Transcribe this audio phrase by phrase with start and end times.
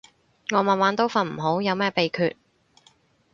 [0.49, 2.33] 我晚晚都瞓唔好，有咩秘訣